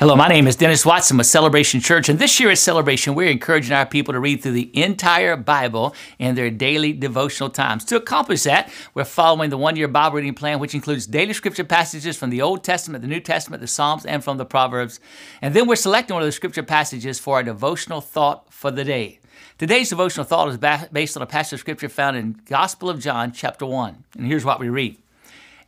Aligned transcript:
Hello, 0.00 0.16
my 0.16 0.26
name 0.26 0.48
is 0.48 0.56
Dennis 0.56 0.84
Watson 0.84 1.18
with 1.18 1.26
Celebration 1.28 1.78
Church, 1.80 2.08
and 2.08 2.18
this 2.18 2.40
year 2.40 2.50
at 2.50 2.58
Celebration, 2.58 3.14
we're 3.14 3.30
encouraging 3.30 3.72
our 3.72 3.86
people 3.86 4.12
to 4.12 4.18
read 4.18 4.42
through 4.42 4.50
the 4.50 4.76
entire 4.76 5.36
Bible 5.36 5.94
in 6.18 6.34
their 6.34 6.50
daily 6.50 6.92
devotional 6.92 7.48
times. 7.48 7.84
To 7.84 7.96
accomplish 7.96 8.42
that, 8.42 8.72
we're 8.94 9.04
following 9.04 9.50
the 9.50 9.56
one 9.56 9.76
year 9.76 9.86
Bible 9.86 10.16
reading 10.16 10.34
plan, 10.34 10.58
which 10.58 10.74
includes 10.74 11.06
daily 11.06 11.32
scripture 11.32 11.62
passages 11.62 12.16
from 12.16 12.30
the 12.30 12.42
Old 12.42 12.64
Testament, 12.64 13.02
the 13.02 13.08
New 13.08 13.20
Testament, 13.20 13.60
the 13.60 13.68
Psalms, 13.68 14.04
and 14.04 14.24
from 14.24 14.36
the 14.36 14.44
Proverbs. 14.44 14.98
And 15.40 15.54
then 15.54 15.68
we're 15.68 15.76
selecting 15.76 16.14
one 16.14 16.24
of 16.24 16.28
the 16.28 16.32
scripture 16.32 16.64
passages 16.64 17.20
for 17.20 17.36
our 17.36 17.44
devotional 17.44 18.00
thought 18.00 18.52
for 18.52 18.72
the 18.72 18.82
day. 18.82 19.20
Today's 19.58 19.90
devotional 19.90 20.26
thought 20.26 20.48
is 20.48 20.88
based 20.88 21.16
on 21.16 21.22
a 21.22 21.26
passage 21.26 21.52
of 21.52 21.60
scripture 21.60 21.88
found 21.88 22.16
in 22.16 22.40
Gospel 22.46 22.90
of 22.90 22.98
John, 22.98 23.30
chapter 23.30 23.64
1. 23.64 24.04
And 24.18 24.26
here's 24.26 24.44
what 24.44 24.58
we 24.58 24.68
read. 24.68 24.98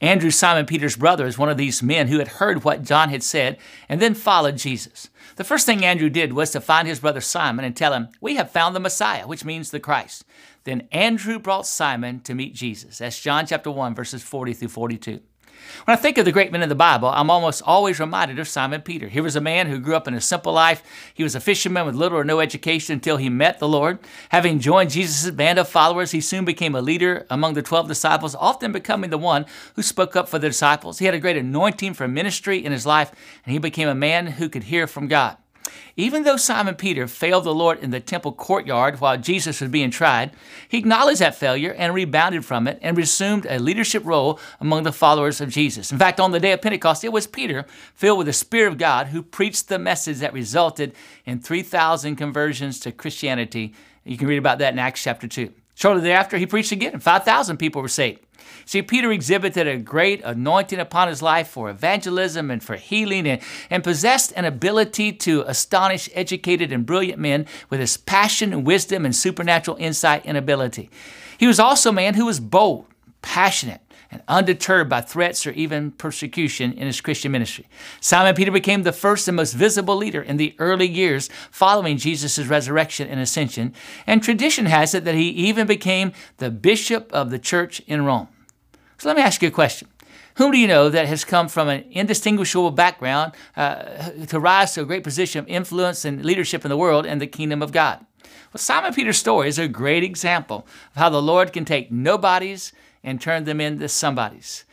Andrew, 0.00 0.30
Simon 0.30 0.66
Peter's 0.66 0.96
brother, 0.96 1.27
is 1.27 1.38
one 1.38 1.48
of 1.48 1.56
these 1.56 1.82
men 1.82 2.09
who 2.09 2.18
had 2.18 2.28
heard 2.28 2.64
what 2.64 2.82
John 2.82 3.09
had 3.09 3.23
said 3.23 3.59
and 3.88 4.00
then 4.00 4.14
followed 4.14 4.59
Jesus. 4.59 5.09
The 5.37 5.45
first 5.45 5.66
thing 5.66 5.84
Andrew 5.84 6.10
did 6.10 6.32
was 6.32 6.50
to 6.50 6.60
find 6.60 6.87
his 6.87 7.00
brother 7.00 7.20
Simon 7.20 7.64
and 7.64 7.77
tell 7.77 7.92
him, 7.92 8.09
We 8.20 8.37
have 8.37 8.51
found 8.51 8.74
the 8.74 8.80
Messiah, 8.80 9.27
which 9.27 9.45
means 9.45 9.70
the 9.70 9.80
Christ. 9.80 10.24
Then 10.64 10.88
Andrew 10.92 11.38
brought 11.38 11.66
Simon 11.66 12.20
to 12.20 12.34
meet 12.34 12.54
Jesus. 12.54 12.98
That's 12.98 13.20
John 13.20 13.46
chapter 13.46 13.70
1, 13.70 13.95
verses 13.95 14.23
40 14.23 14.52
through 14.52 14.68
42. 14.68 15.20
When 15.84 15.96
I 15.96 16.01
think 16.01 16.19
of 16.19 16.24
the 16.24 16.33
great 16.33 16.51
men 16.51 16.62
in 16.62 16.69
the 16.69 16.74
Bible, 16.74 17.09
I'm 17.09 17.30
almost 17.30 17.62
always 17.65 18.01
reminded 18.01 18.38
of 18.38 18.48
Simon 18.48 18.80
Peter. 18.80 19.09
He 19.09 19.20
was 19.20 19.37
a 19.37 19.41
man 19.41 19.69
who 19.69 19.79
grew 19.79 19.95
up 19.95 20.09
in 20.09 20.15
a 20.15 20.20
simple 20.20 20.52
life. 20.52 20.82
He 21.15 21.23
was 21.23 21.34
a 21.34 21.41
fisherman 21.41 21.87
with 21.87 21.95
little 21.95 22.19
or 22.19 22.24
no 22.24 22.41
education 22.41 22.95
until 22.95 23.16
he 23.16 23.29
met 23.29 23.59
the 23.59 23.69
Lord. 23.69 23.98
Having 24.30 24.60
joined 24.60 24.91
Jesus' 24.91 25.30
band 25.30 25.59
of 25.59 25.69
followers, 25.69 26.10
he 26.10 26.20
soon 26.20 26.45
became 26.45 26.74
a 26.74 26.82
leader 26.82 27.27
among 27.30 27.55
the 27.55 27.62
12 27.62 27.88
disciples, 27.88 28.34
often 28.34 28.73
becoming 28.73 29.10
the 29.10 29.19
one 29.19 29.46
who 29.74 29.82
spoke 29.82 30.16
up 30.16 30.29
for 30.29 30.38
the 30.38 30.48
disciples. 30.48 30.98
He 30.98 31.05
had 31.05 31.15
a 31.15 31.20
great 31.20 31.37
anointing 31.37 31.95
for 31.95 32.09
ministry 32.09 32.65
in 32.65 32.73
his 32.73 32.87
life, 32.87 33.13
and 33.45 33.52
he 33.52 33.59
became 33.59 33.88
a 33.88 33.95
man 33.95 34.26
who 34.26 34.48
could 34.48 34.65
hear 34.65 34.87
from 34.87 35.09
God. 35.09 35.37
Even 35.96 36.24
though 36.24 36.37
Simon 36.37 36.74
Peter 36.74 37.07
failed 37.07 37.45
the 37.45 37.55
Lord 37.55 37.79
in 37.80 37.91
the 37.91 38.01
temple 38.01 38.32
courtyard 38.32 39.01
while 39.01 39.16
Jesus 39.16 39.60
was 39.60 39.71
being 39.71 39.91
tried, 39.91 40.32
he 40.69 40.79
acknowledged 40.79 41.21
that 41.21 41.35
failure 41.35 41.73
and 41.73 41.95
rebounded 41.95 42.45
from 42.45 42.66
it 42.66 42.79
and 42.82 42.96
resumed 42.96 43.46
a 43.49 43.59
leadership 43.59 44.04
role 44.04 44.38
among 44.60 44.82
the 44.82 44.93
followers 44.93 45.41
of 45.41 45.51
Jesus. 45.51 45.93
In 45.93 45.99
fact, 45.99 46.21
on 46.21 46.32
the 46.32 46.41
day 46.41 46.52
of 46.52 46.63
Pentecost, 46.63 47.04
it 47.04 47.13
was 47.13 47.27
Peter, 47.27 47.65
filled 47.95 48.19
with 48.19 48.27
the 48.27 48.32
Spirit 48.32 48.73
of 48.73 48.79
God, 48.79 49.09
who 49.09 49.23
preached 49.23 49.69
the 49.69 49.79
message 49.79 50.19
that 50.19 50.32
resulted 50.32 50.95
in 51.24 51.41
3,000 51.41 52.16
conversions 52.16 52.80
to 52.80 52.93
Christianity. 52.93 53.74
You 54.04 54.16
can 54.16 54.29
read 54.29 54.38
about 54.38 54.59
that 54.59 54.73
in 54.73 54.79
Acts 54.79 55.02
chapter 55.02 55.27
2. 55.27 55.52
Shortly 55.77 56.02
thereafter, 56.02 56.38
he 56.38 56.46
preached 56.46 56.73
again, 56.73 56.95
and 56.95 57.02
5,000 57.02 57.59
people 57.59 57.82
were 57.82 57.88
saved. 57.88 58.21
See, 58.65 58.80
Peter 58.80 59.13
exhibited 59.13 59.69
a 59.69 59.77
great 59.77 60.23
anointing 60.24 60.79
upon 60.79 61.09
his 61.09 61.21
life 61.21 61.49
for 61.49 61.69
evangelism 61.69 62.51
and 62.51 62.65
for 62.65 62.77
healing 62.77 63.29
and, 63.29 63.43
and 63.69 63.85
possessed 63.85 64.32
an 64.34 64.47
ability 64.47 65.12
to 65.12 65.43
astonish 65.43 66.09
educated 66.15 66.72
and 66.72 66.87
brilliant 66.87 67.21
men 67.21 67.47
with 67.69 67.78
his 67.78 67.99
passion 67.99 68.54
and 68.54 68.66
wisdom 68.66 69.04
and 69.04 69.15
supernatural 69.15 69.77
insight 69.77 70.22
and 70.25 70.38
ability. 70.38 70.88
He 71.37 71.47
was 71.47 71.60
also 71.60 71.91
a 71.91 71.93
man 71.93 72.15
who 72.15 72.25
was 72.25 72.41
bold, 72.41 72.87
passionate, 73.21 73.82
and 74.16 74.22
undeterred 74.28 74.88
by 74.88 75.03
threats 75.03 75.47
or 75.47 75.50
even 75.50 75.91
persecution 75.91 76.72
in 76.72 76.86
his 76.86 77.03
Christian 77.03 77.32
ministry. 77.32 77.66
Simon 78.00 78.34
Peter 78.34 78.50
became 78.50 78.82
the 78.82 78.92
first 78.92 79.28
and 79.28 79.36
most 79.36 79.53
visible 79.53 79.97
leader 79.97 80.22
in 80.22 80.38
the 80.38 80.54
early 80.58 80.88
years 80.88 81.28
following 81.50 81.98
Jesus' 81.98 82.38
resurrection 82.38 83.08
and 83.08 83.20
ascension, 83.20 83.75
and 84.06 84.22
tradition 84.22 84.66
has 84.66 84.94
it 84.94 85.04
that 85.04 85.14
he 85.14 85.28
even 85.28 85.66
became 85.66 86.12
the 86.38 86.50
bishop 86.50 87.12
of 87.12 87.31
the 87.31 87.38
church 87.38 87.81
in 87.86 88.04
Rome. 88.04 88.28
So 88.98 89.08
let 89.08 89.16
me 89.16 89.22
ask 89.22 89.42
you 89.42 89.48
a 89.48 89.53
question. 89.53 89.88
Whom 90.36 90.53
do 90.53 90.58
you 90.58 90.66
know 90.66 90.88
that 90.88 91.08
has 91.08 91.25
come 91.25 91.48
from 91.48 91.69
an 91.69 91.84
indistinguishable 91.91 92.70
background 92.70 93.32
uh, 93.56 94.10
to 94.28 94.41
rise 94.41 94.72
to 94.75 94.82
a 94.82 94.86
great 94.86 95.04
position 95.04 95.41
of 95.41 95.48
influence 95.48 96.04
and 96.04 96.24
leadership 96.24 96.64
in 96.64 96.70
the 96.70 96.76
world 96.76 97.04
and 97.04 97.20
the 97.20 97.26
kingdom 97.26 97.62
of 97.62 97.72
God? 97.72 98.04
Well, 98.52 98.60
Simon 98.60 98.94
Peter's 98.94 99.18
story 99.18 99.48
is 99.48 99.58
a 99.58 99.68
great 99.68 100.02
example 100.02 100.66
of 100.94 100.96
how 100.96 101.10
the 101.10 101.22
Lord 101.22 101.52
can 101.52 101.64
take 101.64 101.92
nobodies 101.92 102.72
and 103.06 103.20
turn 103.20 103.44
them 103.44 103.60
into 103.60 103.88
somebodies. 103.88 104.64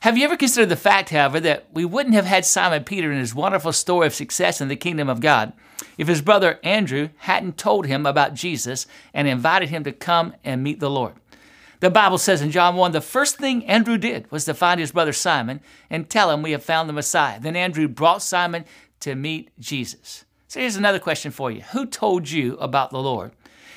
Have 0.00 0.18
you 0.18 0.24
ever 0.24 0.36
considered 0.36 0.70
the 0.70 0.74
fact, 0.74 1.10
however, 1.10 1.38
that 1.38 1.68
we 1.72 1.84
wouldn't 1.84 2.16
have 2.16 2.24
had 2.24 2.44
Simon 2.44 2.82
Peter 2.82 3.12
and 3.12 3.20
his 3.20 3.36
wonderful 3.36 3.72
story 3.72 4.08
of 4.08 4.14
success 4.14 4.60
in 4.60 4.66
the 4.66 4.74
kingdom 4.74 5.08
of 5.08 5.20
God 5.20 5.52
if 5.96 6.08
his 6.08 6.20
brother 6.20 6.58
Andrew 6.64 7.10
hadn't 7.18 7.56
told 7.56 7.86
him 7.86 8.04
about 8.04 8.34
Jesus 8.34 8.86
and 9.14 9.28
invited 9.28 9.68
him 9.68 9.84
to 9.84 9.92
come 9.92 10.34
and 10.42 10.60
meet 10.60 10.80
the 10.80 10.90
Lord? 10.90 11.14
The 11.78 11.90
Bible 11.90 12.18
says 12.18 12.42
in 12.42 12.50
John 12.50 12.74
1 12.74 12.90
the 12.90 13.00
first 13.00 13.36
thing 13.36 13.64
Andrew 13.66 13.96
did 13.96 14.28
was 14.32 14.44
to 14.46 14.54
find 14.54 14.80
his 14.80 14.90
brother 14.90 15.12
Simon 15.12 15.60
and 15.88 16.08
tell 16.08 16.32
him, 16.32 16.42
We 16.42 16.52
have 16.52 16.64
found 16.64 16.88
the 16.88 16.92
Messiah. 16.92 17.38
Then 17.38 17.54
Andrew 17.54 17.86
brought 17.86 18.22
Simon 18.22 18.64
to 19.00 19.14
meet 19.14 19.50
Jesus. 19.60 20.24
So 20.48 20.58
here's 20.58 20.76
another 20.76 20.98
question 20.98 21.30
for 21.30 21.50
you 21.50 21.62
Who 21.72 21.86
told 21.86 22.28
you 22.28 22.56
about 22.56 22.90
the 22.90 23.00
Lord? 23.02 23.32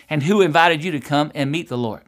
And 0.09 0.23
who 0.23 0.41
invited 0.41 0.83
you 0.83 0.91
to 0.91 0.99
come 0.99 1.31
and 1.35 1.51
meet 1.51 1.67
the 1.67 1.77
Lord? 1.77 2.01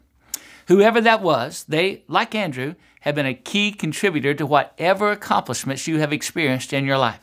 Whoever 0.67 0.99
that 1.01 1.21
was, 1.21 1.63
they, 1.65 2.03
like 2.07 2.35
Andrew, 2.35 2.75
have 3.01 3.15
been 3.15 3.25
a 3.25 3.33
key 3.33 3.71
contributor 3.71 4.33
to 4.33 4.45
whatever 4.45 5.11
accomplishments 5.11 5.87
you 5.87 5.99
have 5.99 6.11
experienced 6.11 6.73
in 6.73 6.85
your 6.85 6.97
life. 6.97 7.21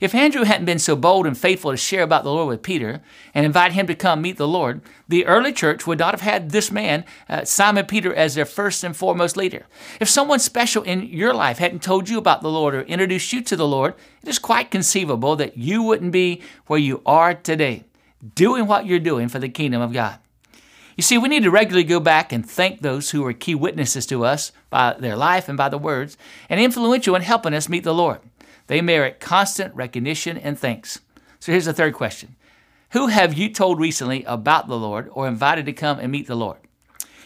If 0.00 0.14
Andrew 0.14 0.42
hadn't 0.42 0.66
been 0.66 0.78
so 0.78 0.96
bold 0.96 1.26
and 1.26 1.38
faithful 1.38 1.70
to 1.70 1.76
share 1.76 2.02
about 2.02 2.24
the 2.24 2.32
Lord 2.32 2.48
with 2.48 2.62
Peter 2.62 3.00
and 3.34 3.46
invite 3.46 3.72
him 3.72 3.86
to 3.86 3.94
come 3.94 4.20
meet 4.20 4.36
the 4.36 4.48
Lord, 4.48 4.80
the 5.08 5.26
early 5.26 5.52
church 5.52 5.86
would 5.86 5.98
not 5.98 6.12
have 6.12 6.20
had 6.20 6.50
this 6.50 6.72
man, 6.72 7.04
uh, 7.28 7.44
Simon 7.44 7.86
Peter, 7.86 8.12
as 8.12 8.34
their 8.34 8.44
first 8.44 8.82
and 8.82 8.96
foremost 8.96 9.36
leader. 9.36 9.66
If 10.00 10.08
someone 10.08 10.40
special 10.40 10.82
in 10.82 11.02
your 11.02 11.34
life 11.34 11.58
hadn't 11.58 11.82
told 11.82 12.08
you 12.08 12.18
about 12.18 12.42
the 12.42 12.50
Lord 12.50 12.74
or 12.74 12.82
introduced 12.82 13.32
you 13.32 13.42
to 13.42 13.56
the 13.56 13.66
Lord, 13.66 13.94
it 14.22 14.28
is 14.28 14.38
quite 14.38 14.70
conceivable 14.70 15.36
that 15.36 15.56
you 15.56 15.82
wouldn't 15.82 16.12
be 16.12 16.42
where 16.66 16.80
you 16.80 17.00
are 17.06 17.34
today, 17.34 17.84
doing 18.34 18.66
what 18.66 18.86
you're 18.86 18.98
doing 18.98 19.28
for 19.28 19.38
the 19.38 19.48
kingdom 19.48 19.82
of 19.82 19.92
God. 19.92 20.18
You 20.96 21.02
see, 21.02 21.16
we 21.16 21.28
need 21.28 21.42
to 21.44 21.50
regularly 21.50 21.84
go 21.84 22.00
back 22.00 22.32
and 22.32 22.48
thank 22.48 22.80
those 22.80 23.10
who 23.10 23.24
are 23.26 23.32
key 23.32 23.54
witnesses 23.54 24.06
to 24.06 24.24
us 24.24 24.52
by 24.68 24.94
their 24.98 25.16
life 25.16 25.48
and 25.48 25.56
by 25.56 25.68
the 25.68 25.78
words, 25.78 26.16
and 26.48 26.60
influential 26.60 27.14
in 27.16 27.22
helping 27.22 27.54
us 27.54 27.68
meet 27.68 27.84
the 27.84 27.94
Lord. 27.94 28.20
They 28.66 28.80
merit 28.80 29.20
constant 29.20 29.74
recognition 29.74 30.36
and 30.36 30.58
thanks. 30.58 31.00
So 31.40 31.52
here's 31.52 31.64
the 31.64 31.72
third 31.72 31.94
question 31.94 32.36
Who 32.90 33.08
have 33.08 33.34
you 33.34 33.48
told 33.48 33.80
recently 33.80 34.24
about 34.24 34.68
the 34.68 34.78
Lord 34.78 35.08
or 35.12 35.26
invited 35.26 35.66
to 35.66 35.72
come 35.72 35.98
and 35.98 36.12
meet 36.12 36.26
the 36.26 36.34
Lord? 36.34 36.58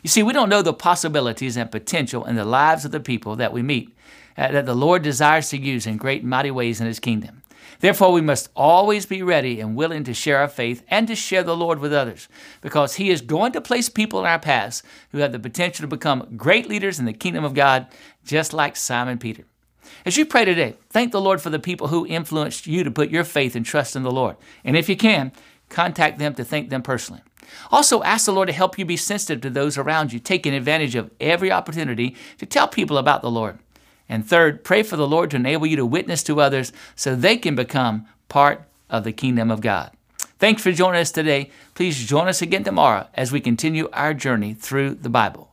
You 0.03 0.09
see, 0.09 0.22
we 0.22 0.32
don't 0.32 0.49
know 0.49 0.62
the 0.62 0.72
possibilities 0.72 1.56
and 1.56 1.71
potential 1.71 2.25
in 2.25 2.37
the 2.37 2.44
lives 2.44 2.84
of 2.84 2.93
the 2.93 3.00
people 3.00 3.34
that 3.37 3.53
we 3.53 3.62
meet, 3.62 3.97
uh, 4.38 4.53
that 4.53 4.66
the 4.66 4.75
Lord 4.75 5.03
desires 5.03 5.49
to 5.49 5.59
use 5.59 5.87
in 5.87 5.97
great 5.97 6.21
and 6.21 6.31
mighty 6.31 6.50
ways 6.50 6.81
in 6.81 6.87
His 6.87 7.00
kingdom. 7.00 7.43
Therefore, 7.81 8.12
we 8.12 8.21
must 8.21 8.49
always 8.56 9.06
be 9.06 9.22
ready 9.22 9.60
and 9.60 9.77
willing 9.77 10.04
to 10.04 10.15
share 10.15 10.38
our 10.38 10.49
faith 10.49 10.82
and 10.88 11.06
to 11.09 11.15
share 11.15 11.43
the 11.43 11.56
Lord 11.56 11.78
with 11.78 11.93
others, 11.93 12.28
because 12.60 12.94
He 12.94 13.10
is 13.10 13.21
going 13.21 13.53
to 13.53 13.60
place 13.60 13.88
people 13.88 14.21
in 14.21 14.27
our 14.27 14.38
paths 14.38 14.82
who 15.12 15.19
have 15.19 15.32
the 15.32 15.38
potential 15.38 15.82
to 15.82 15.88
become 15.88 16.28
great 16.37 16.69
leaders 16.69 16.99
in 16.99 17.05
the 17.05 17.12
kingdom 17.12 17.44
of 17.44 17.55
God, 17.55 17.87
just 18.25 18.53
like 18.53 18.76
Simon 18.76 19.19
Peter. 19.19 19.44
As 20.05 20.16
you 20.16 20.26
pray 20.26 20.44
today, 20.44 20.76
thank 20.91 21.12
the 21.12 21.21
Lord 21.21 21.41
for 21.41 21.50
the 21.50 21.59
people 21.59 21.88
who 21.88 22.06
influenced 22.06 22.66
you 22.66 22.84
to 22.84 22.91
put 22.91 23.10
your 23.10 23.25
faith 23.25 23.55
and 23.55 23.65
trust 23.65 23.97
in 23.97 24.03
the 24.03 24.10
Lord. 24.10 24.37
And 24.65 24.76
if 24.76 24.88
you 24.88 24.97
can, 24.97 25.32
contact 25.69 26.19
them 26.19 26.34
to 26.34 26.44
thank 26.44 26.71
them 26.71 26.82
personally. 26.82 27.22
Also, 27.71 28.03
ask 28.03 28.26
the 28.26 28.32
Lord 28.32 28.49
to 28.49 28.53
help 28.53 28.78
you 28.78 28.84
be 28.84 28.97
sensitive 28.97 29.41
to 29.43 29.50
those 29.50 29.78
around 29.78 30.12
you, 30.12 30.19
taking 30.19 30.55
advantage 30.55 30.94
of 30.94 31.10
every 31.21 31.53
opportunity 31.53 32.16
to 32.38 32.47
tell 32.47 32.66
people 32.69 32.99
about 32.99 33.22
the 33.22 33.31
Lord. 33.31 33.59
And 34.09 34.27
third, 34.27 34.65
pray 34.65 34.83
for 34.83 34.97
the 34.97 35.06
Lord 35.06 35.31
to 35.31 35.37
enable 35.37 35.67
you 35.67 35.77
to 35.77 35.87
witness 35.87 36.22
to 36.25 36.41
others 36.41 36.72
so 36.94 37.15
they 37.15 37.37
can 37.37 37.55
become 37.55 38.06
part 38.28 38.62
of 38.89 39.05
the 39.05 39.12
kingdom 39.12 39.50
of 39.50 39.61
God. 39.61 39.91
Thanks 40.39 40.62
for 40.62 40.72
joining 40.72 41.00
us 41.00 41.11
today. 41.11 41.50
Please 41.75 42.06
join 42.06 42.28
us 42.28 42.43
again 42.43 42.65
tomorrow 42.65 43.09
as 43.15 43.33
we 43.33 43.41
continue 43.41 43.89
our 43.93 44.15
journey 44.15 44.55
through 44.55 44.94
the 44.94 45.09
Bible. 45.09 45.50